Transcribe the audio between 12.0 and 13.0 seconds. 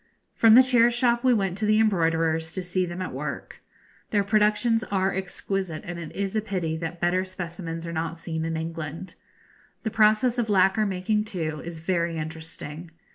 interesting.